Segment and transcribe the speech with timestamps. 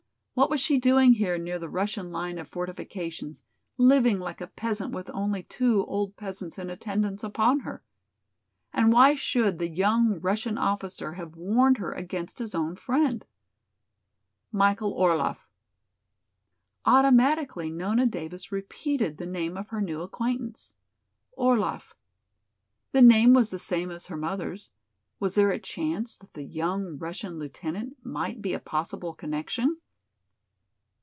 [0.33, 3.43] What was she doing here near the Russian line of fortifications,
[3.77, 7.83] living like a peasant with only two old peasants in attendance upon her?
[8.73, 13.23] And why should the young Russian officer have warned her against his own friend?
[14.51, 15.47] "Michael Orlaff."
[16.85, 20.73] Automatically Nona Davis repeated the name of her new acquaintance.
[21.33, 21.93] "Orlaff."
[22.93, 24.71] The name was the same as her mother's.
[25.19, 29.77] Was there a chance that the young Russian lieutenant might be a possible connection?